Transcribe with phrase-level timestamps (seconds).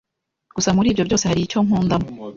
[0.55, 2.07] Gusa muri ibyo byose haricyo nkundamo